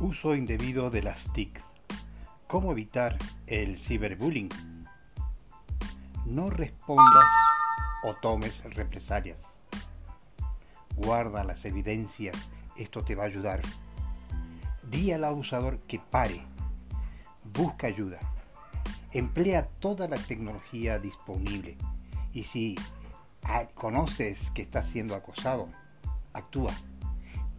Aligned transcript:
Uso 0.00 0.34
indebido 0.34 0.90
de 0.90 1.02
las 1.02 1.32
TIC. 1.32 1.58
¿Cómo 2.46 2.70
evitar 2.70 3.16
el 3.46 3.78
ciberbullying? 3.78 4.50
No 6.26 6.50
respondas 6.50 7.24
o 8.04 8.12
tomes 8.20 8.62
represalias. 8.74 9.38
Guarda 10.96 11.44
las 11.44 11.64
evidencias, 11.64 12.36
esto 12.76 13.04
te 13.04 13.14
va 13.14 13.22
a 13.22 13.28
ayudar. 13.28 13.62
Di 14.82 15.12
al 15.12 15.24
abusador 15.24 15.78
que 15.78 15.98
pare. 15.98 16.42
Busca 17.54 17.86
ayuda. 17.86 18.18
Emplea 19.12 19.66
toda 19.80 20.08
la 20.08 20.18
tecnología 20.18 20.98
disponible. 20.98 21.78
Y 22.34 22.44
si 22.44 22.74
conoces 23.72 24.50
que 24.50 24.60
estás 24.60 24.88
siendo 24.88 25.14
acosado, 25.14 25.70
actúa. 26.34 26.74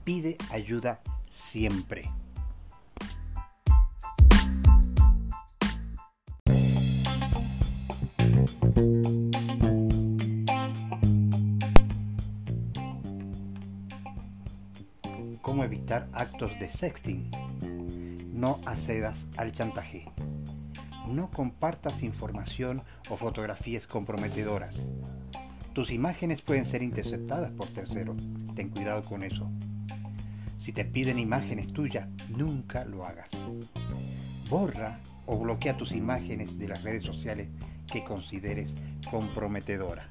Pide 0.03 0.37
ayuda 0.51 1.01
siempre. 1.31 2.07
¿Cómo 15.41 15.63
evitar 15.63 16.07
actos 16.13 16.57
de 16.59 16.69
sexting? 16.69 17.31
No 18.33 18.59
accedas 18.65 19.25
al 19.37 19.51
chantaje. 19.51 20.05
No 21.07 21.29
compartas 21.31 22.03
información 22.03 22.83
o 23.09 23.17
fotografías 23.17 23.87
comprometedoras. 23.87 24.89
Tus 25.73 25.91
imágenes 25.91 26.41
pueden 26.41 26.65
ser 26.65 26.83
interceptadas 26.83 27.51
por 27.51 27.69
terceros. 27.69 28.17
Ten 28.55 28.69
cuidado 28.69 29.03
con 29.03 29.23
eso. 29.23 29.49
Si 30.59 30.73
te 30.73 30.85
piden 30.85 31.19
imágenes 31.19 31.71
tuyas, 31.71 32.07
nunca 32.29 32.83
lo 32.83 33.05
hagas. 33.05 33.31
Borra 34.49 34.99
o 35.25 35.37
bloquea 35.37 35.77
tus 35.77 35.91
imágenes 35.91 36.57
de 36.57 36.67
las 36.67 36.83
redes 36.83 37.03
sociales 37.03 37.49
que 37.91 38.03
consideres 38.03 38.73
comprometedora. 39.09 40.09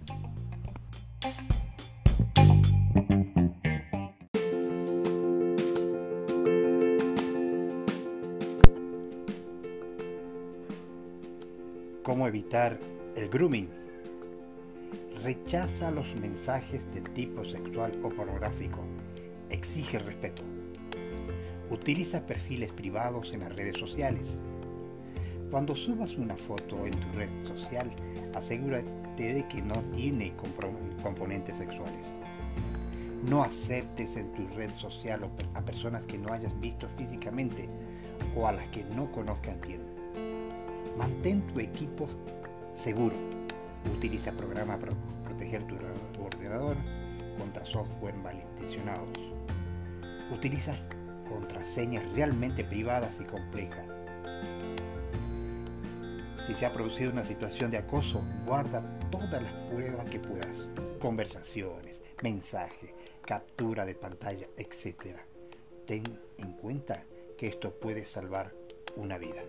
¿Cómo 12.07 12.29
evitar 12.29 12.79
el 13.17 13.29
grooming? 13.29 13.69
Rechaza 15.25 15.91
los 15.91 16.07
mensajes 16.15 16.89
de 16.95 17.01
tipo 17.01 17.45
sexual 17.45 17.99
o 18.05 18.11
pornográfico. 18.11 18.79
Exige 19.51 19.99
respeto. 19.99 20.45
Utiliza 21.69 22.25
perfiles 22.25 22.73
privados 22.73 23.33
en 23.33 23.41
las 23.41 23.57
redes 23.57 23.77
sociales. 23.77 24.39
Cuando 25.51 25.75
subas 25.75 26.15
una 26.15 26.37
foto 26.37 26.87
en 26.87 26.93
tu 26.93 27.11
red 27.19 27.29
social, 27.43 27.91
asegúrate 28.37 29.35
de 29.35 29.49
que 29.49 29.61
no 29.61 29.83
tiene 29.93 30.33
componentes 31.03 31.57
sexuales. 31.57 32.07
No 33.29 33.43
aceptes 33.43 34.17
en 34.17 34.33
tu 34.33 34.47
red 34.55 34.71
social 34.77 35.29
a 35.55 35.61
personas 35.65 36.07
que 36.07 36.19
no 36.19 36.33
hayas 36.33 36.57
visto 36.61 36.89
físicamente 36.91 37.69
o 38.37 38.47
a 38.47 38.53
las 38.53 38.69
que 38.69 38.85
no 38.85 39.11
conozcas 39.11 39.61
bien. 39.61 39.86
Mantén 40.97 41.47
tu 41.49 41.61
equipo 41.61 42.09
seguro. 42.75 43.15
Utiliza 43.95 44.33
programas 44.33 44.79
para 44.79 44.93
proteger 45.25 45.63
tu 45.67 45.77
ordenador 46.25 46.77
contra 47.39 47.67
software 47.67 48.17
malintencionados. 48.17 49.19
Utiliza 50.33 50.75
contraseñas 51.29 52.11
realmente 52.13 52.65
privadas 52.65 53.19
y 53.21 53.25
complejas. 53.25 53.87
Si 56.47 56.55
se 56.55 56.65
ha 56.65 56.73
producido 56.73 57.11
una 57.11 57.25
situación 57.25 57.71
de 57.71 57.79
acoso, 57.79 58.23
guarda 58.47 58.83
todas 59.11 59.43
las 59.43 59.53
pruebas 59.71 60.09
que 60.09 60.21
puedas. 60.21 60.71
Conversaciones, 60.99 62.01
mensajes, 62.23 62.91
captura 63.21 63.85
de 63.85 63.95
pantalla, 63.97 64.47
etc. 64.57 65.19
Ten 65.87 66.05
en 66.39 66.53
cuenta 66.53 67.05
que 67.37 67.49
esto 67.49 67.73
puede 67.79 68.07
salvar 68.07 68.55
una 68.97 69.19
vida. 69.19 69.43